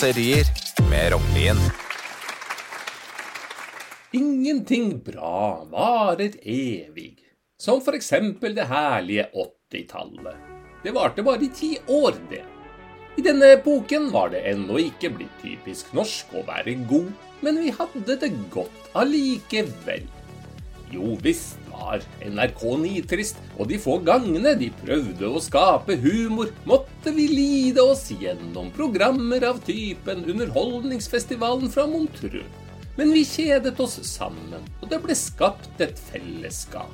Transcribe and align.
raserier 0.00 0.46
med 0.90 1.12
Rognlien. 1.12 1.56
Ingenting 4.12 4.98
bra 4.98 5.66
varer 5.70 6.32
evig. 6.42 7.18
Som 7.58 7.82
for 7.84 7.92
eksempel 7.92 8.54
det 8.56 8.64
herlige 8.64 9.26
80-tallet. 9.34 10.36
Det 10.82 10.94
varte 10.96 11.22
bare 11.22 11.44
i 11.44 11.50
ti 11.52 11.74
år, 11.86 12.16
det. 12.30 12.44
I 13.20 13.26
denne 13.26 13.52
epoken 13.58 14.08
var 14.14 14.32
det 14.32 14.40
ennå 14.48 14.78
ikke 14.80 15.12
blitt 15.18 15.36
typisk 15.42 15.92
norsk 15.92 16.32
å 16.32 16.46
være 16.48 16.78
god, 16.88 17.12
men 17.44 17.60
vi 17.60 17.74
hadde 17.76 18.16
det 18.24 18.32
godt 18.54 18.94
allikevel. 18.96 20.08
Jo 20.90 21.14
visst 21.22 21.58
var 21.70 22.02
NRK 22.26 22.62
nitrist, 22.82 23.38
og 23.56 23.68
de 23.70 23.78
få 23.78 23.98
gangene 24.06 24.56
de 24.58 24.70
prøvde 24.82 25.28
å 25.28 25.42
skape 25.42 25.96
humor, 26.02 26.50
måtte 26.66 27.12
vi 27.14 27.28
lide 27.30 27.84
oss 27.84 28.08
gjennom 28.10 28.72
programmer 28.74 29.46
av 29.46 29.60
typen 29.66 30.24
Underholdningsfestivalen 30.26 31.70
fra 31.70 31.86
Montreux. 31.90 32.46
Men 32.98 33.14
vi 33.14 33.22
kjedet 33.24 33.78
oss 33.80 34.00
sammen, 34.04 34.66
og 34.82 34.90
det 34.90 34.98
ble 35.04 35.14
skapt 35.16 35.80
et 35.80 36.00
fellesskap. 36.10 36.90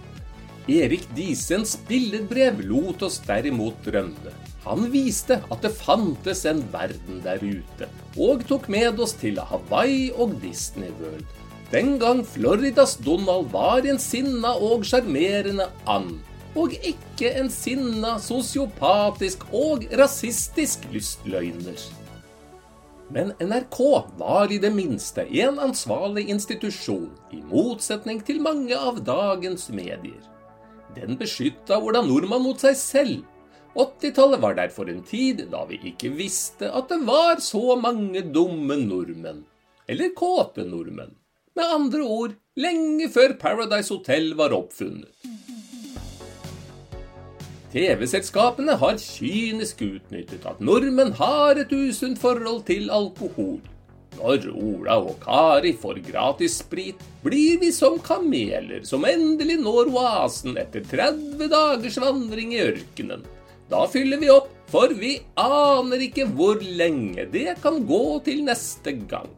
Erik 0.66 1.06
Disens 1.14 1.76
billedbrev 1.88 2.60
lot 2.66 3.02
oss 3.06 3.20
derimot 3.24 3.78
drømme. 3.86 4.34
Han 4.66 4.88
viste 4.90 5.38
at 5.46 5.62
det 5.62 5.70
fantes 5.78 6.42
en 6.50 6.60
verden 6.72 7.20
der 7.24 7.42
ute, 7.42 7.88
og 8.18 8.42
tok 8.50 8.66
med 8.72 8.98
oss 9.00 9.14
til 9.18 9.38
Hawaii 9.38 10.10
og 10.18 10.34
Disney 10.42 10.90
World. 11.00 11.45
Den 11.72 11.98
gang 11.98 12.22
Floridas 12.24 12.96
Donald 13.02 13.50
var 13.50 13.86
en 13.90 13.98
sinna 13.98 14.52
og 14.62 14.84
sjarmerende 14.86 15.66
and, 15.90 16.20
og 16.54 16.76
ikke 16.78 17.32
en 17.40 17.50
sinna, 17.50 18.16
sosiopatisk 18.22 19.42
og 19.50 19.88
rasistisk 19.98 20.86
lystløgner. 20.92 21.80
Men 23.10 23.34
NRK 23.42 23.80
var 24.18 24.54
i 24.54 24.60
det 24.62 24.70
minste 24.74 25.26
en 25.42 25.58
ansvarlig 25.62 26.28
institusjon, 26.30 27.10
i 27.34 27.42
motsetning 27.50 28.22
til 28.22 28.40
mange 28.46 28.78
av 28.78 29.02
dagens 29.02 29.66
medier. 29.74 30.22
Den 30.94 31.18
beskytta 31.18 31.80
hvordan 31.82 32.06
nordmann 32.06 32.46
mot 32.46 32.62
seg 32.62 32.78
selv. 32.78 33.20
80-tallet 33.74 34.40
var 34.40 34.54
derfor 34.56 34.88
en 34.88 35.02
tid 35.04 35.48
da 35.50 35.66
vi 35.68 35.82
ikke 35.90 36.14
visste 36.14 36.70
at 36.70 36.88
det 36.94 37.02
var 37.10 37.42
så 37.42 37.74
mange 37.76 38.22
dumme 38.22 38.78
nordmenn. 38.86 39.42
Eller 39.90 40.14
kåte 40.16 40.64
nordmenn. 40.66 41.12
Med 41.56 41.70
andre 41.72 42.02
ord, 42.04 42.32
lenge 42.60 43.06
før 43.08 43.32
Paradise 43.40 43.94
Hotel 43.94 44.34
var 44.36 44.52
oppfunnet. 44.52 45.08
TV-selskapene 47.72 48.74
har 48.76 48.98
kynisk 49.00 49.80
utnyttet 49.86 50.44
at 50.48 50.60
nordmenn 50.60 51.14
har 51.16 51.56
et 51.62 51.72
usunt 51.72 52.20
forhold 52.20 52.66
til 52.68 52.92
alkohol. 52.92 53.56
Når 54.18 54.44
Ola 54.52 54.98
og 55.00 55.16
Kari 55.24 55.72
får 55.80 56.02
gratis 56.04 56.58
sprit, 56.60 57.00
blir 57.24 57.56
vi 57.64 57.72
som 57.72 57.96
kameler 58.04 58.84
som 58.84 59.08
endelig 59.08 59.56
når 59.62 59.94
oasen 59.96 60.60
etter 60.60 60.84
30 60.92 61.48
dagers 61.52 61.96
vandring 62.04 62.52
i 62.52 62.62
ørkenen. 62.66 63.24
Da 63.72 63.86
fyller 63.88 64.20
vi 64.20 64.28
opp, 64.32 64.52
for 64.68 64.92
vi 64.92 65.16
aner 65.40 66.04
ikke 66.04 66.28
hvor 66.36 66.60
lenge 66.60 67.24
det 67.32 67.56
kan 67.64 67.80
gå 67.88 68.04
til 68.28 68.44
neste 68.44 68.92
gang. 69.08 69.32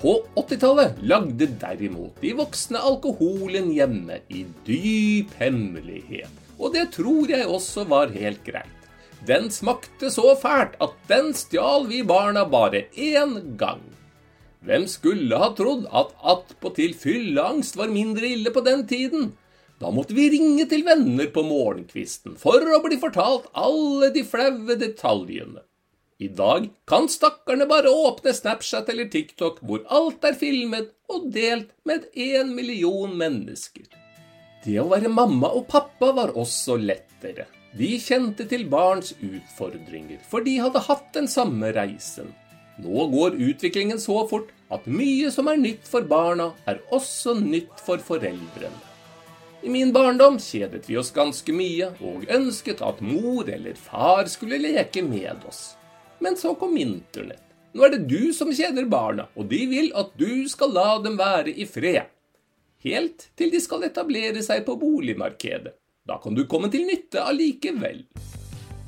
På 0.00 0.14
80-tallet 0.34 1.00
lagde 1.04 1.46
derimot 1.60 2.22
de 2.22 2.30
voksne 2.38 2.80
alkoholen 2.80 3.66
hjemme 3.76 4.22
i 4.32 4.46
dyp 4.64 5.34
hemmelighet, 5.36 6.32
og 6.56 6.72
det 6.72 6.86
tror 6.94 7.28
jeg 7.28 7.44
også 7.44 7.84
var 7.90 8.14
helt 8.14 8.40
greit. 8.46 8.88
Den 9.28 9.50
smakte 9.52 10.08
så 10.08 10.32
fælt 10.40 10.78
at 10.80 10.96
den 11.10 11.34
stjal 11.36 11.84
vi 11.90 12.00
barna 12.00 12.46
bare 12.48 12.86
én 12.96 13.36
gang. 13.60 13.84
Hvem 14.64 14.88
skulle 14.88 15.36
ha 15.36 15.52
trodd 15.56 15.84
at 15.92 16.16
attpåtil 16.32 16.96
fylleangst 16.96 17.76
var 17.76 17.92
mindre 17.92 18.32
ille 18.32 18.52
på 18.56 18.64
den 18.64 18.86
tiden? 18.88 19.34
Da 19.80 19.92
måtte 19.92 20.16
vi 20.16 20.30
ringe 20.32 20.64
til 20.68 20.84
venner 20.84 21.28
på 21.32 21.44
morgenkvisten 21.44 22.40
for 22.40 22.64
å 22.72 22.80
bli 22.84 22.96
fortalt 23.00 23.52
alle 23.52 24.08
de 24.16 24.24
flaue 24.24 24.80
detaljene. 24.80 25.60
I 26.20 26.28
dag 26.28 26.66
kan 26.84 27.08
stakkarene 27.08 27.64
bare 27.66 27.88
åpne 27.88 28.34
Snapchat 28.36 28.90
eller 28.92 29.08
TikTok, 29.08 29.62
hvor 29.64 29.86
alt 29.88 30.24
er 30.28 30.36
filmet 30.36 30.90
og 31.08 31.30
delt 31.32 31.70
med 31.88 32.04
én 32.12 32.52
million 32.52 33.14
mennesker. 33.16 33.86
Det 34.60 34.76
å 34.82 34.90
være 34.90 35.08
mamma 35.08 35.48
og 35.56 35.64
pappa 35.72 36.10
var 36.12 36.34
også 36.36 36.76
lettere. 36.76 37.46
De 37.72 37.94
kjente 38.02 38.44
til 38.50 38.66
barns 38.68 39.14
utfordringer, 39.16 40.20
for 40.28 40.44
de 40.44 40.58
hadde 40.60 40.84
hatt 40.90 41.08
den 41.16 41.30
samme 41.30 41.72
reisen. 41.72 42.28
Nå 42.84 43.08
går 43.14 43.40
utviklingen 43.40 44.00
så 44.02 44.20
fort 44.28 44.52
at 44.68 44.84
mye 44.84 45.32
som 45.32 45.48
er 45.48 45.56
nytt 45.56 45.88
for 45.88 46.04
barna, 46.04 46.52
er 46.68 46.84
også 46.92 47.38
nytt 47.40 47.80
for 47.80 47.96
foreldrene. 47.96 48.76
I 49.64 49.72
min 49.72 49.92
barndom 49.92 50.36
kjedet 50.40 50.86
vi 50.88 51.00
oss 51.00 51.12
ganske 51.16 51.52
mye 51.52 51.94
og 52.04 52.28
ønsket 52.32 52.80
at 52.84 53.00
mor 53.04 53.48
eller 53.48 53.76
far 53.76 54.28
skulle 54.28 54.60
leke 54.60 55.04
med 55.04 55.48
oss. 55.48 55.79
Men 56.20 56.36
så 56.36 56.54
kom 56.54 56.76
internett. 56.76 57.42
Nå 57.72 57.84
er 57.86 57.94
det 57.94 58.06
du 58.10 58.32
som 58.34 58.50
kjeder 58.52 58.88
barna, 58.90 59.28
og 59.38 59.46
de 59.50 59.60
vil 59.70 59.92
at 59.98 60.10
du 60.18 60.48
skal 60.50 60.72
la 60.74 60.96
dem 61.02 61.18
være 61.20 61.54
i 61.54 61.66
fred. 61.70 62.08
Helt 62.82 63.28
til 63.38 63.52
de 63.52 63.60
skal 63.62 63.84
etablere 63.86 64.42
seg 64.42 64.64
på 64.66 64.74
boligmarkedet. 64.80 65.76
Da 66.08 66.16
kan 66.22 66.34
du 66.34 66.46
komme 66.50 66.70
til 66.72 66.86
nytte 66.88 67.22
allikevel. 67.22 68.02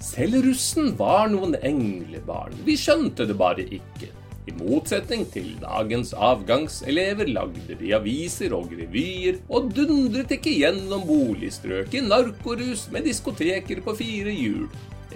Selv 0.02 0.40
russen 0.42 0.96
var 0.98 1.28
noen 1.30 1.54
englebarn, 1.62 2.56
vi 2.66 2.74
skjønte 2.80 3.28
det 3.28 3.36
bare 3.38 3.62
ikke. 3.62 4.08
I 4.50 4.54
motsetning 4.58 5.22
til 5.30 5.52
dagens 5.62 6.10
avgangselever 6.18 7.28
lagde 7.30 7.76
de 7.78 7.92
aviser 7.94 8.50
og 8.56 8.72
revyer, 8.74 9.38
og 9.46 9.70
dundret 9.76 10.34
ikke 10.34 10.56
gjennom 10.56 11.04
boligstrøk 11.06 11.94
i 11.94 12.02
narkorus 12.02 12.88
med 12.90 13.06
diskoteker 13.06 13.84
på 13.84 13.94
fire 14.00 14.34
hjul. 14.34 14.66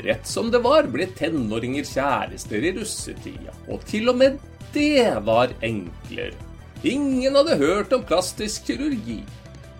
Rett 0.04 0.26
som 0.28 0.50
det 0.52 0.60
var, 0.64 0.88
ble 0.92 1.06
tenåringer 1.16 1.86
kjærester 1.88 2.64
i 2.68 2.74
russetida, 2.76 3.54
og 3.70 3.84
til 3.88 4.10
og 4.12 4.20
med 4.20 4.36
det 4.74 5.14
var 5.24 5.54
enklere. 5.64 6.36
Ingen 6.86 7.38
hadde 7.38 7.56
hørt 7.56 7.94
om 7.96 8.04
plastisk 8.04 8.68
kirurgi. 8.68 9.22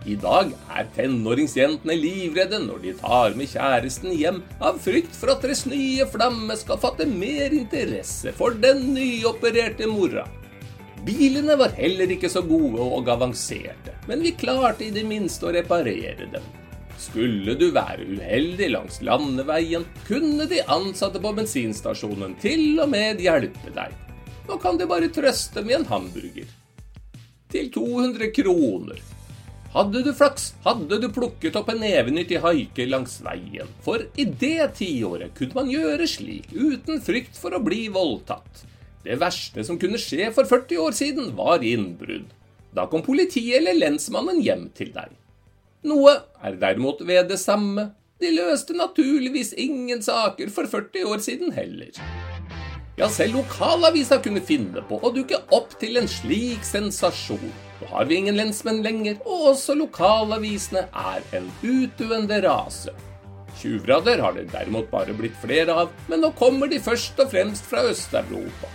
I 0.07 0.15
dag 0.23 0.53
er 0.71 0.87
tenåringsjentene 0.95 1.97
livredde 1.99 2.61
når 2.63 2.83
de 2.85 2.93
tar 3.01 3.35
med 3.37 3.51
kjæresten 3.51 4.15
hjem, 4.15 4.41
av 4.63 4.79
frykt 4.83 5.15
for 5.19 5.35
at 5.35 5.43
deres 5.43 5.65
nye 5.69 6.07
flamme 6.13 6.57
skal 6.57 6.81
fatte 6.81 7.09
mer 7.11 7.55
interesse 7.55 8.33
for 8.39 8.55
den 8.63 8.85
nyopererte 8.95 9.91
mora. 9.91 10.25
Bilene 11.07 11.59
var 11.59 11.75
heller 11.77 12.11
ikke 12.15 12.31
så 12.31 12.43
gode 12.47 12.83
og 12.83 13.11
avanserte, 13.13 13.95
men 14.09 14.23
vi 14.25 14.33
klarte 14.39 14.87
i 14.87 14.95
det 14.95 15.05
minste 15.07 15.51
å 15.51 15.53
reparere 15.55 16.31
dem. 16.33 16.47
Skulle 16.97 17.55
du 17.61 17.69
være 17.75 18.07
uheldig 18.09 18.71
langs 18.73 19.01
landeveien, 19.05 19.85
kunne 20.07 20.47
de 20.49 20.63
ansatte 20.73 21.21
på 21.23 21.33
bensinstasjonen 21.37 22.37
til 22.41 22.81
og 22.81 22.89
med 22.93 23.21
hjelpe 23.21 23.73
deg. 23.75 23.93
Nå 24.47 24.57
kan 24.63 24.79
du 24.79 24.87
bare 24.89 25.11
trøste 25.13 25.65
med 25.67 25.81
en 25.81 25.91
hamburger. 25.91 26.49
Til 27.53 27.69
200 27.75 28.33
kroner. 28.35 29.03
Hadde 29.77 30.01
du 30.07 30.13
flaks, 30.17 30.55
hadde 30.65 30.97
du 31.03 31.11
plukket 31.13 31.57
opp 31.59 31.69
en 31.69 31.83
evenyttig 31.85 32.39
haiker 32.41 32.89
langs 32.89 33.19
veien, 33.21 33.69
for 33.85 34.07
i 34.17 34.25
det 34.25 34.71
tiåret 34.79 35.35
kunne 35.37 35.59
man 35.59 35.69
gjøre 35.69 36.07
slik, 36.09 36.49
uten 36.55 37.03
frykt 37.05 37.37
for 37.37 37.53
å 37.53 37.61
bli 37.61 37.83
voldtatt. 37.93 38.65
Det 39.05 39.19
verste 39.21 39.67
som 39.67 39.77
kunne 39.79 40.01
skje 40.01 40.31
for 40.35 40.49
40 40.49 40.81
år 40.81 40.97
siden, 40.97 41.29
var 41.37 41.61
innbrudd. 41.61 42.33
Da 42.73 42.87
kom 42.89 43.05
politiet 43.05 43.61
eller 43.61 43.77
lensmannen 43.77 44.41
hjem 44.45 44.71
til 44.77 44.95
deg. 44.97 45.13
Noe 45.87 46.17
er 46.43 46.57
derimot 46.59 47.03
ved 47.07 47.29
det 47.31 47.39
samme. 47.39 47.91
De 48.19 48.33
løste 48.33 48.75
naturligvis 48.75 49.53
ingen 49.61 50.01
saker 50.03 50.51
for 50.51 50.67
40 50.73 51.05
år 51.07 51.21
siden 51.23 51.53
heller. 51.55 51.93
Ja, 52.97 53.11
selv 53.13 53.37
lokalavisa 53.37 54.17
kunne 54.25 54.41
finne 54.41 54.81
på 54.89 54.97
å 55.05 55.11
dukke 55.13 55.43
opp 55.53 55.75
til 55.83 56.01
en 56.01 56.09
slik 56.09 56.65
sensasjon. 56.65 57.53
Nå 57.83 57.91
har 57.91 58.09
vi 58.09 58.17
ingen 58.23 58.39
lensmenn 58.41 58.81
lenger, 58.83 59.19
og 59.29 59.51
også 59.53 59.77
lokalavisene 59.77 60.87
er 60.89 61.27
en 61.37 61.51
utdøende 61.61 62.41
rase. 62.47 62.95
Tjuvrader 63.61 64.25
har 64.25 64.33
det 64.37 64.49
derimot 64.55 64.89
bare 64.91 65.15
blitt 65.17 65.37
flere 65.45 65.77
av, 65.85 65.93
men 66.09 66.25
nå 66.25 66.33
kommer 66.41 66.73
de 66.73 66.81
først 66.81 67.21
og 67.21 67.31
fremst 67.37 67.69
fra 67.69 67.85
Øst-Europa. 67.93 68.73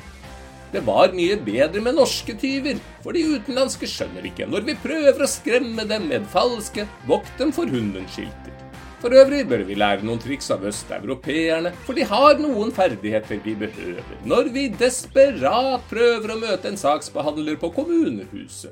Det 0.72 0.86
var 0.88 1.12
mye 1.12 1.36
bedre 1.36 1.82
med 1.84 1.98
norske 1.98 2.32
tyver, 2.40 2.78
for 3.04 3.12
de 3.12 3.26
utenlandske 3.34 3.90
skjønner 3.92 4.24
ikke 4.30 4.48
når 4.48 4.64
vi 4.70 4.78
prøver 4.80 5.26
å 5.26 5.28
skremme 5.28 5.84
dem 5.90 6.08
med 6.08 6.30
falske 6.32 6.86
'vokt 7.10 7.34
dem 7.42 7.52
for 7.52 7.68
hunden'-skilter. 7.68 8.56
For 9.02 9.12
øvrig 9.18 9.42
bør 9.50 9.66
vi 9.68 9.76
lære 9.76 10.06
noen 10.06 10.22
triks 10.22 10.48
av 10.54 10.64
østeuropeerne, 10.70 11.74
for 11.84 11.98
de 11.98 12.06
har 12.08 12.40
noen 12.40 12.72
ferdigheter 12.72 13.42
vi 13.44 13.56
behøver 13.66 14.24
når 14.24 14.52
vi 14.56 14.68
desperat 14.70 15.84
prøver 15.90 16.32
å 16.32 16.40
møte 16.40 16.70
en 16.70 16.80
saksbehandler 16.80 17.60
på 17.60 17.74
kommunehuset. 17.76 18.72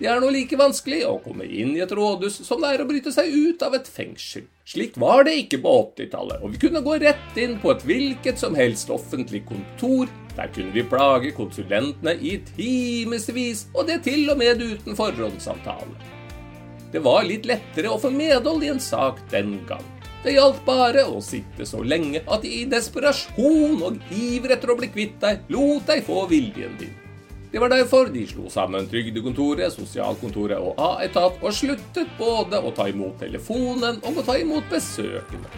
Det 0.00 0.10
er 0.10 0.20
nå 0.20 0.32
like 0.34 0.58
vanskelig 0.58 1.04
å 1.06 1.20
komme 1.22 1.46
inn 1.46 1.76
i 1.76 1.84
et 1.84 1.94
rådhus 1.94 2.42
som 2.44 2.60
det 2.60 2.74
er 2.74 2.82
å 2.82 2.88
bryte 2.90 3.12
seg 3.14 3.30
ut 3.30 3.62
av 3.62 3.78
et 3.78 3.88
fengsel. 3.88 4.50
Slik 4.64 4.94
var 4.96 5.24
det 5.26 5.34
ikke 5.40 5.58
på 5.64 5.70
80-tallet, 5.96 6.42
og 6.42 6.52
vi 6.54 6.60
kunne 6.62 6.84
gå 6.84 6.94
rett 7.02 7.38
inn 7.40 7.56
på 7.58 7.72
et 7.72 7.82
hvilket 7.86 8.38
som 8.38 8.54
helst 8.54 8.92
offentlig 8.94 9.42
kontor. 9.48 10.10
Der 10.36 10.52
kunne 10.54 10.70
vi 10.72 10.84
plage 10.86 11.32
konsulentene 11.34 12.14
i 12.22 12.36
timevis, 12.54 13.66
og 13.74 13.90
det 13.90 14.04
til 14.06 14.30
og 14.30 14.38
med 14.38 14.62
uten 14.62 14.96
forhåndsavtale. 14.96 15.98
Det 16.94 17.02
var 17.02 17.26
litt 17.26 17.48
lettere 17.48 17.90
å 17.90 17.98
få 17.98 18.12
medhold 18.14 18.62
i 18.62 18.70
en 18.70 18.80
sak 18.80 19.18
den 19.32 19.58
gang. 19.66 19.84
Det 20.22 20.36
gjaldt 20.36 20.62
bare 20.62 21.08
å 21.10 21.18
sitte 21.24 21.66
så 21.66 21.82
lenge 21.82 22.22
at 22.30 22.44
de 22.46 22.52
i 22.60 22.64
desperasjon 22.70 23.80
og 23.82 23.98
iver 24.14 24.54
etter 24.54 24.70
å 24.70 24.78
bli 24.78 24.92
kvitt 24.94 25.18
deg, 25.24 25.42
lot 25.50 25.88
deg 25.90 26.06
få 26.06 26.28
viljen 26.30 26.78
din. 26.78 27.01
Det 27.52 27.60
var 27.60 27.68
derfor 27.68 28.08
de 28.08 28.22
slo 28.24 28.48
sammen 28.48 28.86
Trygdekontoret, 28.88 29.74
Sosialkontoret 29.74 30.56
og 30.56 30.78
A-etat, 30.80 31.34
og 31.44 31.52
sluttet 31.52 32.14
både 32.16 32.56
å 32.56 32.70
ta 32.72 32.86
imot 32.88 33.18
telefonen 33.20 33.98
og 34.08 34.22
å 34.22 34.24
ta 34.24 34.38
imot 34.40 34.70
besøkende. 34.72 35.50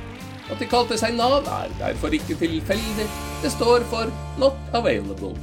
At 0.51 0.59
de 0.59 0.67
kalte 0.69 0.99
seg 0.99 1.15
Nav, 1.15 1.47
er 1.47 1.71
derfor 1.79 2.17
ikke 2.19 2.35
tilfeldig. 2.41 3.07
Det 3.45 3.53
står 3.55 3.87
for 3.93 4.11
Not 4.43 4.75
Available. 4.75 5.37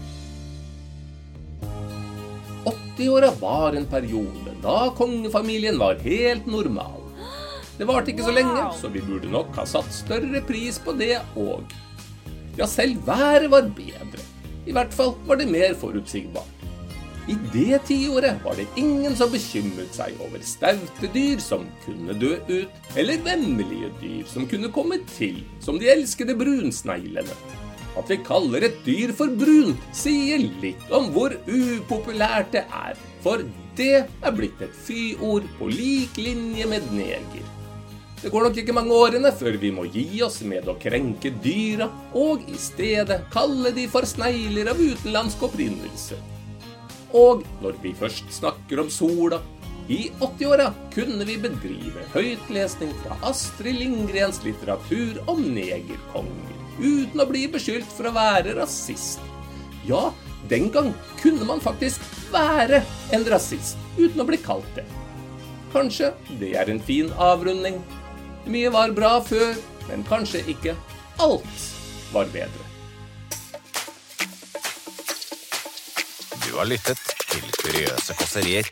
80-åra 2.68 3.32
var 3.40 3.80
en 3.80 3.88
periode 3.90 4.58
da 4.62 4.92
kongefamilien 5.00 5.80
var 5.80 6.04
helt 6.04 6.52
normal. 6.52 7.00
Det 7.80 7.88
varte 7.88 8.12
ikke 8.12 8.28
så 8.28 8.36
lenge, 8.36 8.68
så 8.76 8.92
vi 8.92 9.00
burde 9.08 9.32
nok 9.32 9.56
ha 9.56 9.64
satt 9.66 9.88
større 9.96 10.44
pris 10.46 10.84
på 10.84 10.94
det 11.00 11.16
òg. 11.40 11.72
Ja, 12.60 12.68
selv 12.68 13.08
været 13.08 13.48
var 13.56 13.72
bedre. 13.72 14.28
I 14.68 14.74
hvert 14.76 14.94
fall 14.94 15.16
var 15.28 15.40
det 15.42 15.50
mer 15.50 15.74
forutsigbart. 15.78 16.62
I 17.30 17.36
det 17.54 17.84
tiåret 17.86 18.42
var 18.44 18.58
det 18.58 18.66
ingen 18.82 19.14
som 19.16 19.30
bekymret 19.32 19.94
seg 19.94 20.18
over 20.26 20.42
staute 20.46 21.10
dyr 21.14 21.42
som 21.42 21.68
kunne 21.86 22.16
dø 22.18 22.34
ut, 22.50 22.74
eller 22.98 23.22
vemmelige 23.26 23.92
dyr 24.02 24.26
som 24.30 24.48
kunne 24.50 24.72
komme 24.74 24.98
til, 25.14 25.44
som 25.62 25.78
de 25.80 25.90
elskede 25.94 26.36
brunsneglene. 26.38 27.38
At 28.00 28.10
vi 28.10 28.18
kaller 28.26 28.66
et 28.66 28.82
dyr 28.88 29.14
for 29.16 29.32
brunt, 29.38 29.80
sier 29.96 30.42
litt 30.64 30.94
om 30.96 31.12
hvor 31.14 31.36
upopulært 31.46 32.54
det 32.56 32.66
er, 32.66 33.00
for 33.22 33.46
det 33.78 34.04
er 34.04 34.36
blitt 34.36 34.62
et 34.64 34.76
fyord 34.88 35.46
på 35.60 35.70
lik 35.72 36.18
linje 36.18 36.68
med 36.74 36.90
neger. 36.96 37.61
Det 38.22 38.30
går 38.30 38.44
nok 38.46 38.58
ikke 38.62 38.74
mange 38.78 38.94
årene 38.94 39.32
før 39.34 39.56
vi 39.58 39.72
må 39.74 39.88
gi 39.90 40.20
oss 40.22 40.44
med 40.46 40.68
å 40.70 40.76
krenke 40.78 41.32
dyra, 41.42 41.88
og 42.14 42.44
i 42.46 42.58
stedet 42.62 43.24
kalle 43.34 43.72
de 43.74 43.88
for 43.90 44.06
snegler 44.06 44.68
av 44.70 44.78
utenlandsk 44.78 45.48
opprinnelse. 45.48 46.20
Og 47.18 47.42
når 47.64 47.80
vi 47.82 47.96
først 47.98 48.30
snakker 48.36 48.84
om 48.84 48.92
sola 48.94 49.40
i 49.90 50.12
80-åra 50.22 50.68
kunne 50.94 51.26
vi 51.26 51.40
bedrive 51.42 52.04
høytlesning 52.14 52.92
fra 53.02 53.18
Astrid 53.28 53.80
Lindgrens 53.82 54.44
litteratur 54.46 55.18
om 55.32 55.42
negerkonger, 55.56 56.54
uten 56.78 57.24
å 57.24 57.26
bli 57.28 57.48
beskyldt 57.52 57.90
for 57.90 58.12
å 58.12 58.16
være 58.16 58.54
rasist. 58.60 59.24
Ja, 59.90 60.12
den 60.52 60.70
gang 60.70 60.92
kunne 61.24 61.48
man 61.50 61.64
faktisk 61.64 62.06
være 62.30 62.84
en 63.18 63.26
rasist 63.34 63.82
uten 63.98 64.22
å 64.22 64.28
bli 64.30 64.38
kalt 64.46 64.70
det. 64.78 64.86
Kanskje 65.74 66.12
det 66.38 66.54
er 66.60 66.70
en 66.70 66.84
fin 66.86 67.10
avrunding 67.18 67.82
mye 68.50 68.72
var 68.74 68.94
bra 68.98 69.14
før, 69.26 69.56
men 69.90 70.04
kanskje 70.08 70.44
ikke 70.54 70.76
alt 71.22 71.66
var 72.14 72.30
bedre. 72.34 72.68
Du 76.46 76.58
har 76.58 76.68
lyttet 76.68 77.00
til 77.32 77.46
Kuriøse 77.62 78.18
kåserier. 78.20 78.68